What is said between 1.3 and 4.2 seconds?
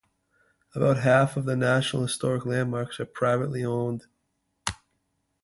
of the National Historic Landmarks are privately owned.